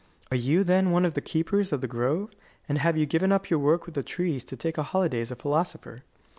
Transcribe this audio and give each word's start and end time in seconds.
"Are 0.31 0.35
you, 0.35 0.63
then, 0.63 0.89
one 0.89 1.05
of 1.05 1.13
the 1.13 1.21
keepers 1.21 1.71
of 1.71 1.81
the 1.81 1.87
grove? 1.87 2.31
And 2.67 2.79
have 2.79 2.97
you 2.97 3.05
given 3.05 3.31
up 3.31 3.51
your 3.51 3.59
work 3.59 3.85
with 3.85 3.93
the 3.93 4.01
trees 4.01 4.43
to 4.45 4.55
take 4.55 4.79
a 4.79 4.81
holiday 4.81 5.21
as 5.21 5.29
a 5.29 5.35
philosopher? 5.35 6.01